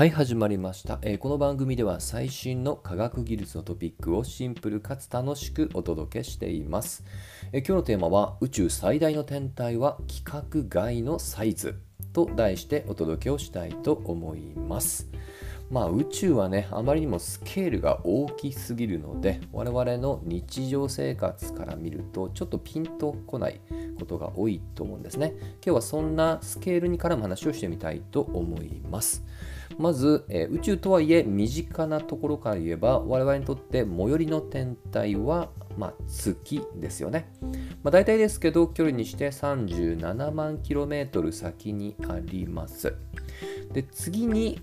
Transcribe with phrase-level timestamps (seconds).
[0.00, 7.04] はい始まりました、えーこの番組では最新の科学技術のトピックをシンプルかつ楽しくお届けしています、
[7.52, 11.82] えー今日のテーマは宇宙最大の天体は規格外のサイズ
[12.14, 15.10] と題してお届けをしたいと思います。
[15.70, 23.60] まあ宇宙はねあまりにもスケールが大きすぎるので我々の日常生活から見るとちょっとピンとこない
[23.98, 25.34] ことが多いと思うんですね。
[25.38, 29.22] 今日はそんなスケールに絡む話をしてみたいと思います。
[29.78, 37.32] まず、えー宇宙とはいえ身近なところから言えば我々にとって最寄りの天体は、まあ、月ですよね、
[37.82, 42.94] まあ、大体ですけど距離にして37万 km 先にあります
[43.72, 44.60] で次に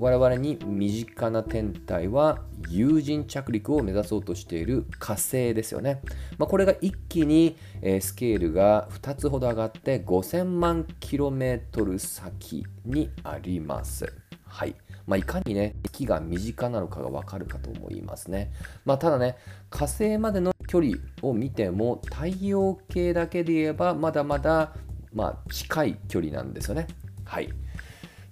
[0.00, 2.38] 我々に身近な天体は
[2.70, 6.00] 有人着陸を目指そうとしている火星ですよね。
[6.38, 7.58] まあ、これが一気に、
[8.00, 14.19] スケールが2つほど上がって5000万 km 先にあります。
[14.50, 14.74] はい。
[15.06, 18.52] まあ、いかにね、月が身近なのかがわかるかと思いますね。
[18.84, 19.36] まあ、ただね、
[19.70, 24.74] 火星までの距離を見ても太陽系だけで言えばまだまだ、
[25.12, 26.86] まあ、近い距離なんですよね。
[27.24, 27.48] はい。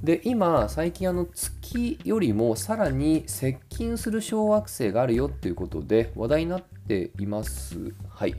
[0.02, 7.92] で今最近あの月よりもさらに接近する小惑星があるよっていうことで話題になってています。
[8.08, 8.34] はい、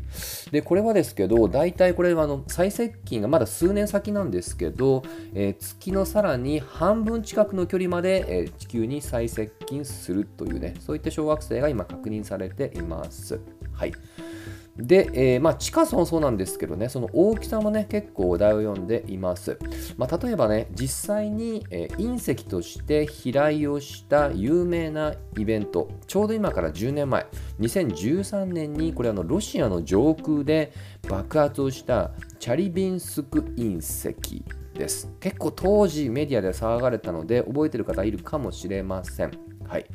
[0.51, 13.39] でこれはですけど大体これはあの最接近がまだ数年先なんですけど、えー月のさらに半分近くの距離まで、えー地球に最接近するというねそういった小惑星が今確認されています。
[13.73, 13.93] はい
[14.79, 19.59] で、えーまあ、近さもそうなんですけどね、その大きさもね、結構話題を読んでいます。
[19.97, 27.25] まあ、例えばね、実際に、えー隕石として飛来をした有名なイベント、ちょうど今から10年前、
[27.59, 30.71] 2013年に、これあのロシアの上空で
[31.09, 35.11] 爆発をしたチャリビンスク隕石です。
[35.19, 39.48] 結構当時メディアで騒がれたので、覚えてる方いるかもしれません。
[39.69, 39.85] はい、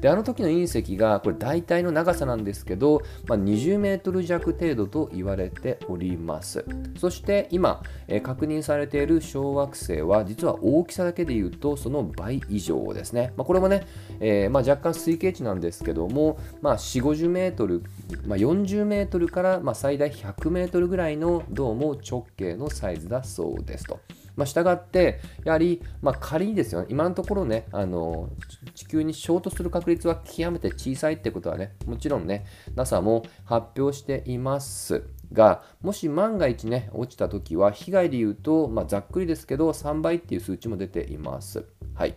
[0.00, 6.64] であの時の隕石がこれ大体の長さなんですけど、まあ、20メートル弱程度と言われております。
[6.98, 13.86] そして今、えー確認されている小惑星は実は大きさだけで言うとその倍以上ですね、まあ、これもね、
[14.20, 17.82] えーまあ、若干推計値なんですけども、まあ、4 5 0メートル、
[18.26, 24.00] まあ、40メートルから、まあ、最大100メートルぐらいのどうも直径のサイズだそうですと。
[24.36, 28.30] まあ、従って、やはり、まあ、仮にですよね、今のところね、あの
[28.74, 41.64] 地球に衝突する確率は極めて小さいってことはね、もちろんね、NASA も発表していますが、もし万が一ね、落ちたときは、被害で言うと、まあ、ざっくりですけど、3倍っていう数値も出ています。
[41.94, 42.14] はい。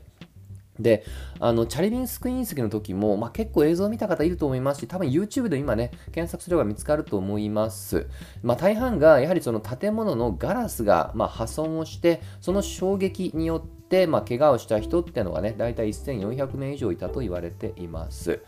[0.80, 1.06] で
[1.40, 8.08] あのチャリビンスク隕石の時も、まあ、結構映像を見た方いると思いますし多分 YouTube で今ね検索すれば見つかると思います、
[8.44, 18.41] まあ、大半がやはりその建物のガラスが、まあ、破損をしてその衝撃によって、まあ、怪我をした人っていうのがね大体1400名以上いたと言われています。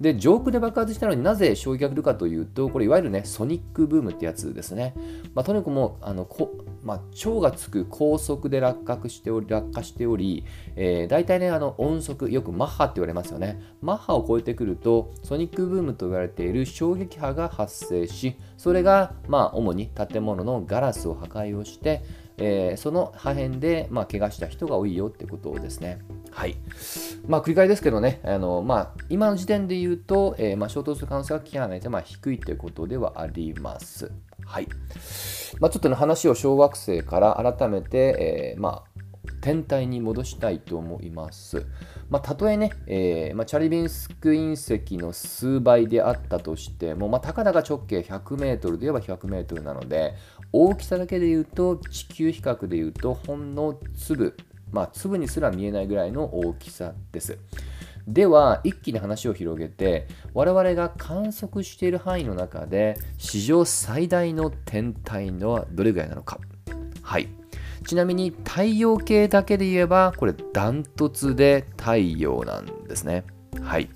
[0.00, 4.94] で上空で爆発したのになぜ衝撃が来るかというとこれいわゆるねソニックブームってやつですね、
[5.34, 10.44] まあ、とにかくもうあのこまあ、超がつく高速で落下しており落下しており、
[10.76, 13.60] えー、大体ねあの音速よくマッハって言われますよね。
[13.82, 22.02] マッハを超えてくるとソニックブームと言われている衝撃波が発生しそれがまあ主に建物のガラスを破壊をして、
[22.38, 25.98] えーその破片でまあ怪我した人が多いよってことですね。
[26.30, 26.56] はい。
[27.26, 34.10] まあ繰り返しですけどねあの、まあ、今の時点で言うと、えーまあ、衝突する可能性は極めてまあ低いということではあります。
[34.44, 34.68] はい。
[35.60, 39.00] まあ、ちょっとね話を小惑星から改めて、えーまあ、
[39.40, 41.66] 天体に戻したいと思います。
[42.10, 44.52] まあ、たとえね、えーまあ、チャリビンスク隕
[44.84, 50.14] 石の数倍であったとしても、まあ、たかだか直径100メートルで言えば100メートルなので
[50.52, 54.36] 大きさだけで言うと地球比較で言うとほんの粒、
[54.72, 57.38] まあ、粒にすら見えないぐらいの大きさです。
[58.06, 66.38] では一気に話を広げて我々が観測している範囲の中で史上最大の天体のはどれぐらいなのか。
[67.02, 67.28] はい。
[67.86, 73.24] ちなみに太陽系だけで言えばこれダントツで太陽なんですね。
[73.62, 73.90] はい。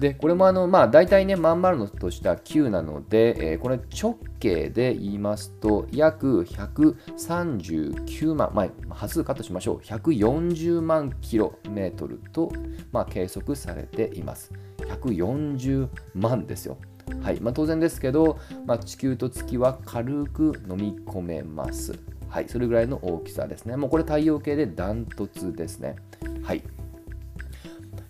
[0.00, 9.78] でこれもあのまあ大体ねまん丸のとした球なので、えーこれ直径で言いますと約139万、まあ、波数カットしましょう。
[9.78, 12.52] 140万キロメートルと、
[12.92, 14.52] まあ、計測されています。
[14.80, 16.76] 140万ですよ。
[17.22, 17.40] はい。
[17.40, 21.98] まあ、当然ですけど、まあ、地球と月は軽く飲み込めます。
[22.28, 22.48] はい。
[22.48, 23.76] それぐらいの大きさですね。
[23.76, 25.96] もうこれ太陽系でダントツですね。
[26.42, 26.62] はい。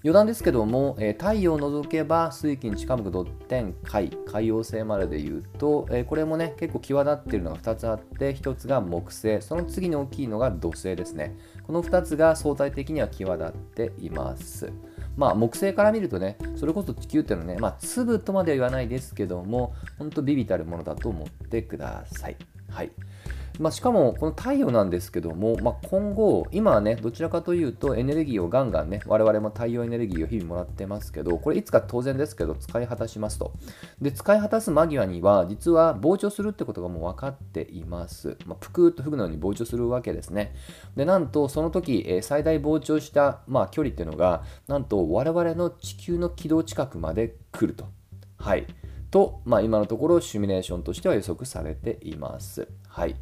[0.05, 11.35] 余談ですけども、えー、太陽を除けば水金地下木土天海海洋星までで言うと、えー、これもね結構際立っているのが2つあって1つが木星その次に大きいのが土星ですね。
[11.67, 14.71] この2つが相対的には際立っています。
[15.17, 22.37] まあ木星から見るとねそれこそ地球っていうのはねまあ粒とまでは言わないですけども本当ビビたるものだと思ってください。
[22.69, 22.93] はい。
[23.61, 33.53] まあ、しかもこの太陽なんですけども、まあ、今後、今はね、どちらかというとエネルギーをガンガンね、我々も太陽エネルギーを日々もらってますけど、これいつか当然ですけど、使い果たしますと。
[34.01, 38.37] で、使い果たす間際には、実は膨張するってことがもう分かっています。
[38.45, 40.57] まあ、ぷくっと吹くのように膨張するわけですね。
[40.97, 47.87] で、なんと、その時、え、最大膨張した、まあ、距離っていうのが、なんと我々の地球の軌道近くまで来ると。
[48.37, 48.67] はい。
[49.15, 52.67] と、まあ、今のところシミュレーションとしては予測されています。
[52.95, 53.17] はい。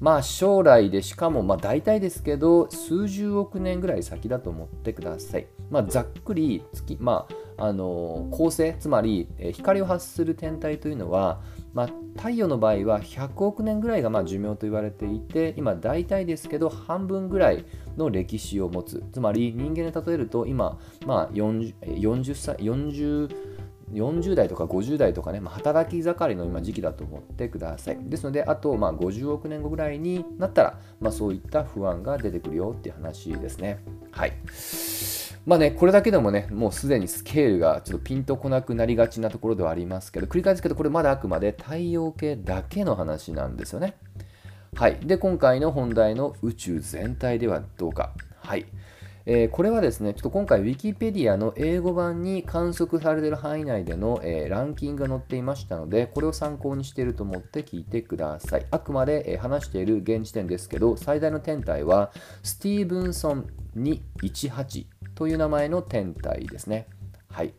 [0.00, 5.46] まあ将来でしかもまあ大体ですけど数十億年ぐらい先だと思ってください。
[5.70, 11.40] まあ、ざっくり月、まあ、あの恒星つまり光を発する天体というのは、
[11.74, 17.64] まあ、太陽の場合は100億年ぐらいがまあ寿命と言われていて今大体ですけど半分ぐらい
[17.96, 23.57] の歴史を持つつまり人間で例えると今、まあ40、40, 歳40
[23.92, 27.98] 40代とか50代とかね、まあ、働き盛りの今時期だと思ってください。
[28.00, 33.78] ですので、あとまあ50億年後ぐらいになったら、まあ、そういった不安が出てくるよっていう話ですね。
[34.10, 34.32] はい。
[35.46, 43.94] まあね、これだけでもね、もうすでにスケールがちょっとピンとこなくなりがちなところではありますけど、繰り返すけど、これまだあくまで太陽系だけの話なんですよね。
[44.74, 44.96] はい。
[45.02, 48.12] で、今回の本題の宇宙全体ではどうか。
[48.40, 48.66] はい。
[49.30, 58.64] えー、これはですね、ちょっと今回ウィキペディアの英語版に観測されている範囲内での、えー、ランキングが載っていましたので、これを参考にしていると思って聞いてください。
[58.70, 62.10] あくまで、えー、話している現時点ですけど、最大の天体は
[62.42, 63.46] スティーブンソン
[63.76, 66.86] 218という名前の天体ですね。
[67.30, 67.52] はい。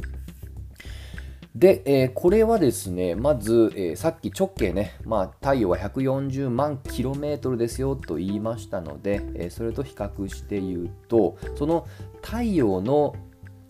[1.55, 11.87] で、えー、これはですね、まず、えー、さっき直径ね、まあ、太陽は140万キロメートルですよと言いましたので、えー、それと比較して言うと、その
[12.21, 13.15] 太陽の、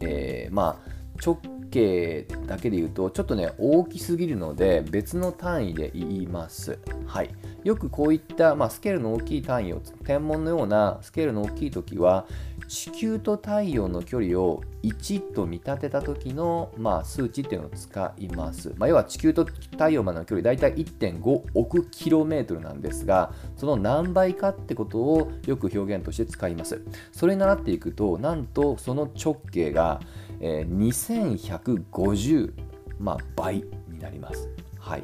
[0.01, 0.89] えまあ、
[1.25, 1.37] 直
[1.71, 6.79] 径だけで言うと、ちょっとね、大きすぎるので、別の単位で言います。
[7.05, 7.29] はい。
[7.63, 12.25] よくこういった、まあ、スケールの大きい単位を、天文のようなスケールの大きい時は、
[12.67, 18.73] 地球と太陽の距離を1と見立てた時の、まあ、数値っていうのを使います。
[18.77, 26.81] まあ、要は地球と太陽までの距離大体1.5億キロメートルなんですが、その何倍かってことをよく表現として使います。
[27.11, 30.00] それに習っていくと、なんとその直径が、
[30.39, 32.53] えー、2150、
[33.00, 34.47] まあ、倍になります。
[34.77, 35.03] はい。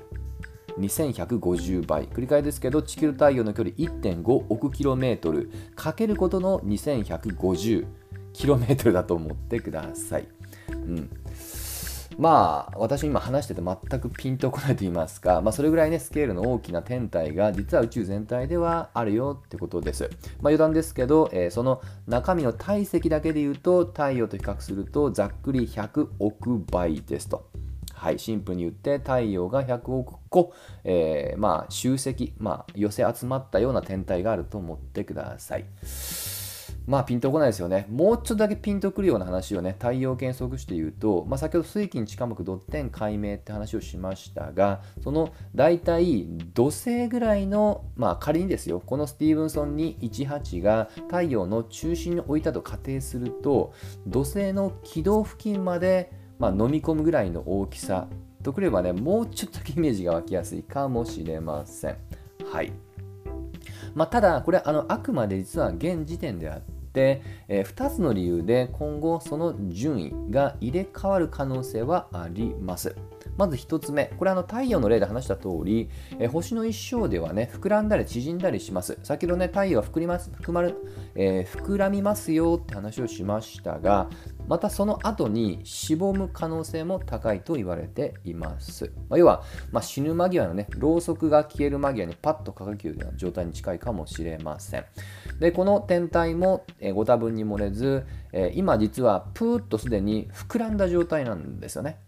[0.79, 7.85] 2150倍繰り返ですけど地球太陽の距離1.5億キロメートルかけることの2150
[8.33, 10.27] キロメートルだと思ってください。
[10.71, 11.09] うん
[12.17, 20.03] まあ私今話してて全くピンとこないと言いますか、まあ、それぐらいねスケールの大きな天体が実は宇宙全体ではあるよってことです。
[20.03, 20.11] まあ、
[20.43, 27.49] 余談ですけど、えー、その中身の体積だけで言うと太陽と比較するとざっくり100億倍ですと。
[28.05, 30.53] はい、シンプルに言って太陽が100億個、
[30.83, 35.65] えー、まあ集積、まあ、寄せ集まったような天体があると思ってください。
[36.85, 37.87] まあピンとこないですよね。
[37.89, 53.73] もうちょっとだけピンとくるような話をね、太陽計測して言うと、まあ、先ほど水金地下木ドッテン解明って話をしましたが、その大体土星ぐらいの、まあ仮にですよ、このスティーブンソン218が太陽の中心に置いたと仮定すると、
[54.05, 58.07] 土星の軌道付近までまあ、飲み込むぐらいの大きさ
[58.43, 61.97] とくればねもうちょっとイメージが湧きやすいかもしれません。
[62.51, 62.71] はい
[63.93, 72.95] まあ、ただこれあのあくまで実は現時点であって、えー、2つの理由で今後その順位が入れ替わる可能性はあります。
[73.37, 75.89] まず1つ目、これあの太陽の例で話した通り、
[76.19, 78.97] え星の一生ではね、膨らんだり縮んだりします。
[79.03, 80.75] 先ほどね、太陽は膨ります膨まる、
[81.15, 84.09] えー、膨らみますよって話をしましたが、
[84.47, 88.91] またその後にしぼむ可能性も高いと言われています。
[89.09, 94.85] まあ、要は、まあ、死ぬ間際のね、ろうそくが消える間際にパッと輝くような状態に近いかもしれません。
[95.39, 101.99] で、この天体も、えー、ご多分に漏れず、えー、今実はプーッとすでに膨らんだ状態なんですよね。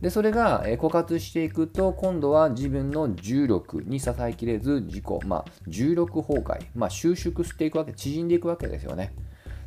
[0.00, 9.12] でそれが枯渇していくと今度は自分の重力に支えきれず自己、まあ、重力崩壊、まあ、収縮していくわけ縮んでいくわけですよね。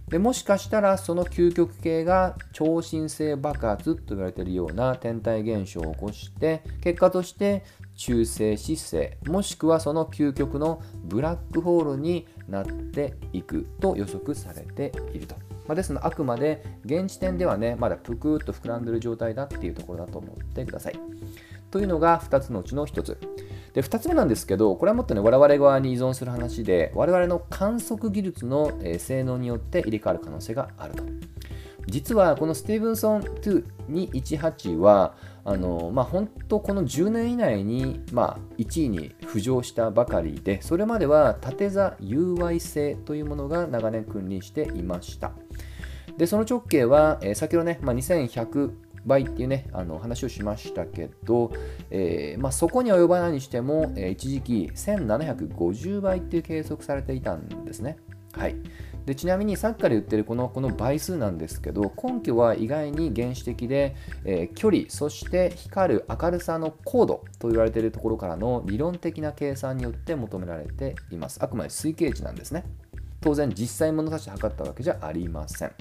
[0.08, 7.64] でもしかしたらその究極系が超新星爆発と言われているような天体現象を起こして結果として
[7.96, 15.36] 中性子星もしくはその究極のブラックホールになっていくと予測されていると。
[15.68, 21.00] まあ、ですのであくまで現時点ではねまだぷくっと膨らんでる状態だっていうところだと思ってください。
[21.72, 23.18] というのが2つのうちの1つ。
[23.74, 31.04] で2つ目なんですけどこれはもっとね我々側に依存する話で我々の観測技術の、性能によって入れ替わる可能性があると。
[31.88, 33.22] 実はこのスティーブンソン
[33.90, 35.16] 2218は
[35.46, 45.34] あのまあ、本当この10年以内に、まあ、1位に浮上したばかりでそれまでは縦座融和性というものが長年君臨していました
[46.18, 48.72] でその直径は、えー、先ほどね、まあ、2100
[49.06, 51.52] 倍っていうねあの話をしましたけど、
[51.90, 57.98] えー、まあ、そこに及ばないにしても、えー、一時期1750倍っていう計測されていたんですね。
[58.34, 58.56] はい。
[59.06, 71.44] でちなみにさっきから言ってるこのこの倍数なんですけど根拠は意外に原始的で、えー、距離そして光る明るさの高度と言われているところからの理論的な計算によって求められています。
[71.44, 72.64] あくまで推計値なんですね。
[73.20, 75.72] 当然実際物差し測ったわけじゃありません。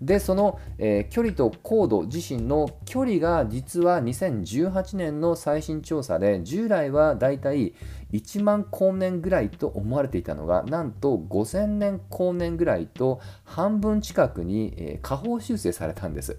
[0.00, 7.74] でその、えー、距離と高度自身の距離が実は2018年の最新調査で従来はだいたい
[8.12, 16.36] 1万光年ぐらいと思われていたのがなんと5000年光年ぐらいと半分近くに、えー、下方修正されたんです。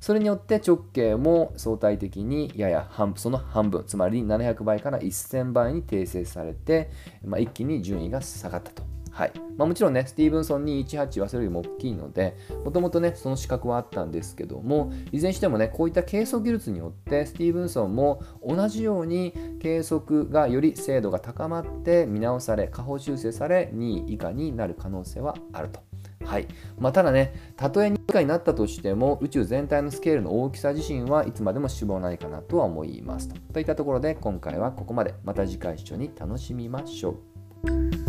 [0.00, 6.90] それによって直径も相対的にやや半その半分つまり700倍から1000倍に訂正されて、
[7.24, 8.84] まあ、一気に順位が下がったと。
[9.16, 25.80] はいまあ、もちろんね、スティーブンソン218はそれよりも大きいので、もともとね、その資格はあったんですけども、いずれにしてもね、こういった計測技術によって、スティーブンソンも同じように計測がより精度が高まって見直され、下方修正され、2位以下になる可能性はあると。
[26.22, 33.36] はいまあ、ただね、たとえ2位以下になったとしても、宇宙全体のスケールの大きさ自身はいつまでも死亡ないかなとは思いますと。
[33.54, 35.14] といったところで、今回はここまで。
[35.24, 38.05] また次回一緒に楽しみましょう。